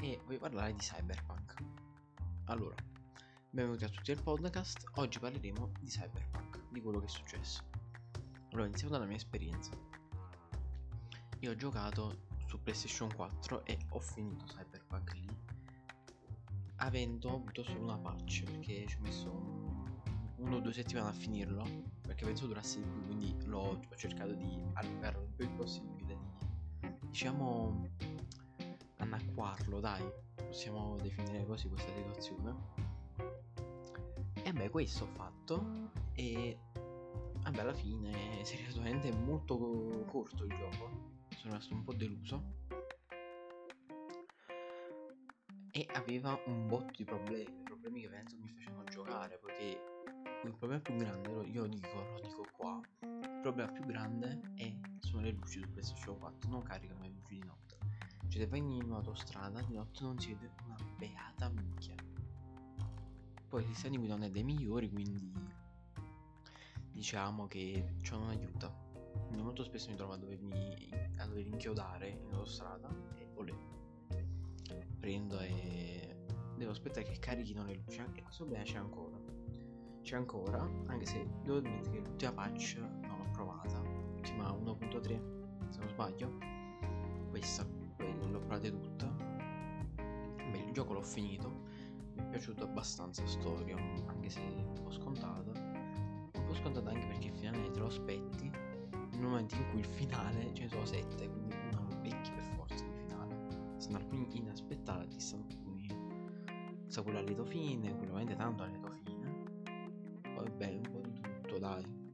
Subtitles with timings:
[0.00, 1.54] e voglio parlare di Cyberpunk.
[2.44, 2.74] Allora,
[3.50, 4.90] benvenuti a tutti al podcast.
[4.94, 7.62] Oggi parleremo di Cyberpunk, di quello che è successo.
[8.50, 9.70] Allora, iniziamo dalla mia esperienza.
[11.40, 15.28] Io ho giocato su PlayStation 4 e ho finito Cyberpunk lì,
[16.76, 19.30] avendo avuto solo una patch perché ci ho messo
[20.36, 21.64] uno o due settimane a finirlo
[22.02, 26.18] perché penso durasse di più, quindi l'ho, ho cercato di allungarlo il più possibile,
[26.80, 27.88] di diciamo
[29.66, 32.54] annacquarlo, dai, possiamo definire così questa situazione.
[34.42, 36.56] E beh, questo ho fatto e
[37.42, 41.14] vabbè, alla fine seriamente è molto corto il gioco.
[41.30, 42.54] Sono rimasto un po' deluso.
[45.72, 49.78] E aveva un botto di problemi, problemi che penso mi facevano giocare, poiché
[50.44, 54.74] il problema più grande, io lo dico, lo dico qua, il problema più grande è,
[55.00, 57.65] sono le luci su PlayStation 4, non caricano le luci di notte.
[58.28, 61.94] Cioè se vai in autostrada di notte non si vede una beata minchia.
[63.48, 65.32] Poi il sistema di guida è dei migliori, quindi
[66.90, 68.84] diciamo che ciò non aiuta.
[69.30, 73.54] Molto spesso mi trovo a dovermi a dover inchiodare in autostrada e olè.
[74.98, 76.24] Prendo e
[76.56, 78.02] devo aspettare che carichino le luci.
[78.14, 79.18] E questo bene c'è ancora.
[80.02, 83.80] C'è ancora, anche se devo ammettere che l'ultima patch non l'ho provata.
[83.80, 86.38] L'ultima 1.3, se non sbaglio.
[87.30, 87.66] Questa,
[87.98, 89.06] l'ho provata tutta.
[89.96, 91.64] Beh, il gioco l'ho finito.
[92.14, 95.50] Mi è piaciuto abbastanza storia, anche se un po' scontata.
[95.52, 98.50] Un po' scontata anche perché il finale te lo aspetti.
[99.10, 102.84] Nel momento in cui il finale ce ne sono sette, quindi uno vecchi per forza
[102.84, 103.36] di finale.
[103.78, 105.88] Sono alcuni inaspettati, sono alcuni.
[106.86, 109.06] Sta quello a lieto fine, quello veramente tanto a lieto fine
[110.36, 112.05] poi bello un po' di tutto dai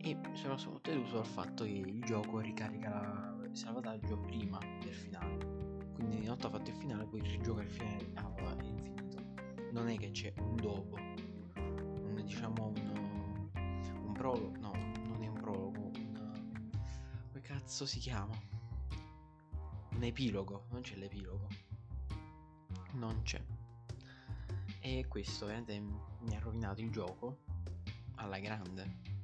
[0.00, 5.36] e sono deluso dal fatto che il gioco ricarica il salvataggio prima del finale.
[5.94, 9.24] Quindi una volta fatto il finale poi rigioca il finale ah, è infinito.
[9.72, 10.96] Non è che c'è un dopo.
[10.96, 13.50] Un, diciamo un,
[14.04, 14.72] un prologo no
[15.06, 16.08] non è un prologo un
[17.28, 18.36] come cazzo si chiama?
[19.94, 21.48] Un epilogo non c'è l'epilogo.
[22.92, 23.42] Non c'è.
[24.80, 25.80] E questo veramente
[26.20, 27.38] mi ha rovinato il gioco
[28.16, 29.17] alla grande.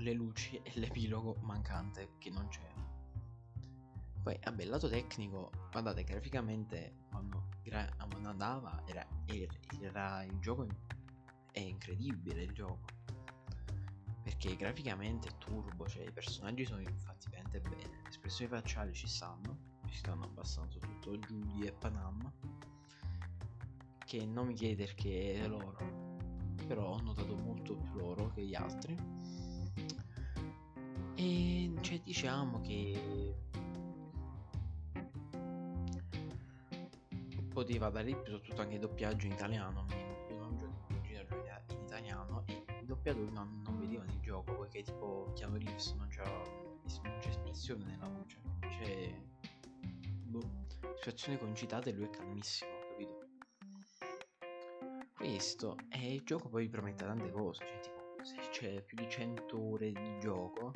[0.00, 2.88] Le luci e l'epilogo mancante che non c'era.
[4.22, 7.48] Poi, vabbè, il lato tecnico, guardate, graficamente quando,
[8.24, 9.06] andava era,
[9.80, 10.66] era, il gioco
[11.52, 12.84] è incredibile il gioco.
[14.22, 19.06] Perché graficamente è turbo, cioè i personaggi sono fatti veramente bene, le espressioni facciali ci
[19.06, 22.32] stanno, ci stanno abbastanza, tutto Judy e Panam
[24.10, 25.76] che non mi chiede perché loro,
[26.66, 28.98] però ho notato molto più loro che gli altri.
[31.20, 33.36] E cioè, diciamo che
[37.52, 39.84] poteva dare di più, soprattutto anche il doppiaggio in italiano.
[40.30, 40.92] Io non gioco
[41.74, 46.08] in italiano e i doppiatori non, non vedevano il gioco perché tipo Keanu Reeves non
[46.08, 48.38] c'è, non c'è espressione nella voce.
[48.60, 49.14] C'è
[50.24, 50.64] boh,
[50.96, 52.78] situazioni concitate e lui è calmissimo
[55.40, 59.58] questo e il gioco poi promette tante cose, cioè tipo se c'è più di 100
[59.58, 60.72] ore di gioco,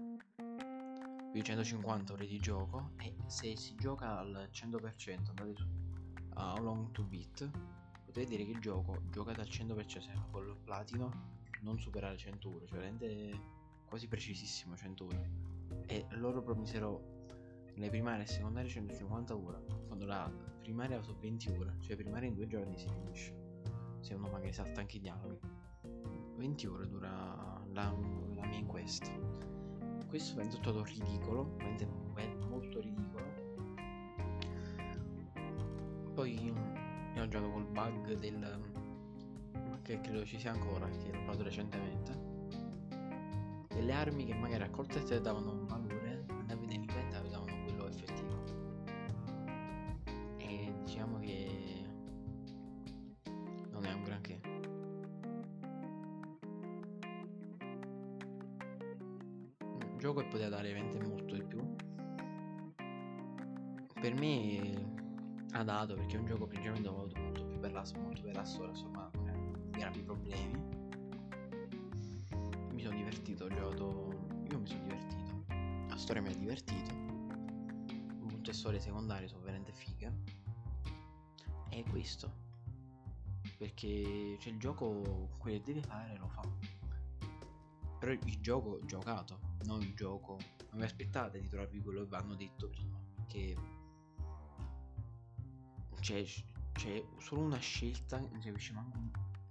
[1.34, 5.66] più di 150 ore di gioco e se si gioca al 100% andate su
[6.36, 7.50] How Long to Beat
[8.04, 12.54] potete dire che il gioco giocato al 100% se col platino non supera le 100
[12.54, 13.40] ore, cioè rende
[13.88, 15.30] quasi precisissimo 100 ore.
[15.86, 17.24] E loro promisero
[17.74, 20.30] le primarie e secondarie 150 ore quando la
[20.60, 23.34] primaria sono 20 ore, cioè primaria in due giorni si finisce
[23.98, 25.40] se uno magari salta anche i dialoghi.
[26.36, 27.90] 20 ore dura la,
[28.30, 29.10] la mia inquest
[30.14, 31.56] questo è tutto ridicolo
[32.14, 33.24] è molto ridicolo.
[36.14, 36.54] Poi io
[37.20, 38.38] ho giocato col bug del
[39.82, 42.16] che credo ci sia ancora che l'ho provato recentemente.
[43.66, 44.70] Delle armi che magari a
[45.02, 45.66] te davano un
[60.04, 61.76] gioco che poteva dare veramente molto di più.
[63.98, 64.92] Per me
[65.52, 68.34] ha dato perché è un gioco principalmente ho avuto molto più per la, molto per
[68.34, 69.10] la storia, insomma,
[69.70, 70.62] gravi problemi.
[72.70, 74.42] Mi sono divertito, ho giocato.
[74.50, 75.44] Io mi sono divertito.
[75.88, 76.94] La storia mi ha divertito.
[78.20, 80.12] Molte storie secondarie sono veramente fighe.
[81.70, 82.42] E questo
[83.56, 86.42] perché cioè, il gioco quello che deve fare lo fa
[88.04, 90.38] però il gioco giocato non il gioco
[90.72, 93.56] non vi aspettate di trovarvi quello che vi hanno detto prima che
[96.00, 96.22] c'è,
[96.72, 98.98] c'è solo una scelta, non si capisce manco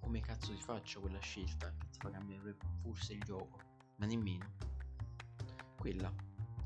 [0.02, 3.60] come cazzo si faccia quella scelta che ti fa cambiare forse il gioco,
[3.96, 4.52] ma nemmeno.
[5.76, 6.14] Quella.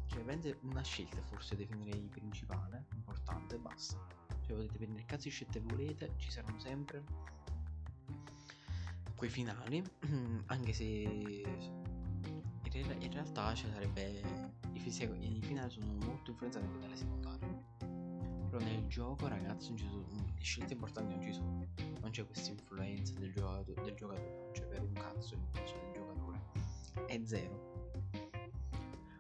[0.08, 4.06] Cioè, prende una scelta, forse definirei principale, importante, basta.
[4.42, 7.06] Cioè, potete prendere cazzo di scelte volete, ci saranno sempre
[9.18, 9.84] quei finali,
[10.46, 11.44] anche se in,
[12.88, 14.22] re- in realtà ci sarebbe
[14.74, 17.66] i, fisico- i finali sono molto influenzati dalle secondarie.
[18.50, 20.06] Però nel gioco, ragazzi, non ci sono,
[20.36, 21.66] le scelte importanti non ci sono.
[22.00, 25.92] Non c'è questa influenza del, giocato- del giocatore, non c'è per un cazzo l'influenza del
[25.94, 26.40] giocatore.
[27.08, 27.66] È zero.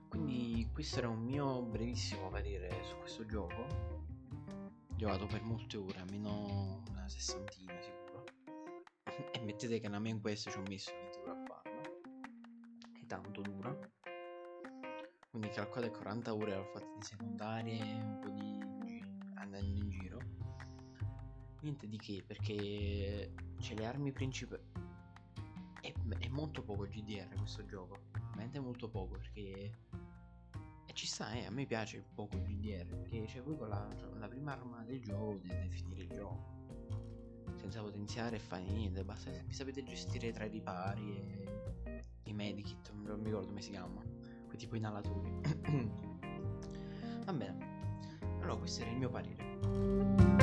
[0.10, 3.66] Quindi questo era un mio brevissimo parere su questo gioco.
[4.96, 8.24] Giocato per molte ore, almeno una sessantina sicuro.
[9.31, 11.81] E mettete che la main quest ci ho messo 20 ore a farlo.
[13.02, 13.78] È tanto dura.
[15.30, 18.68] Quindi calcolate 40 ore l'ho fatto di secondarie, un po' di
[19.36, 20.19] andando in giro.
[21.62, 24.62] Niente di che, perché c'è le armi principali.
[25.81, 28.00] È, è molto poco GDR questo gioco.
[28.12, 29.78] Veramente molto poco perché.
[30.86, 32.88] E ci sta, eh, a me piace poco GDR.
[32.88, 33.88] Perché c'è voi con la,
[34.18, 36.56] la prima arma del gioco potete finire il gioco.
[37.57, 39.04] Senza potenziare e fare niente.
[39.04, 41.15] Basta vi sapete gestire tra i ripari
[41.83, 42.92] e i medikit.
[43.04, 44.01] Non mi ricordo come si chiama.
[44.45, 45.31] Quei tipo inalatori.
[47.25, 47.75] Va bene.
[48.42, 50.37] Allora, questo era il mio parere.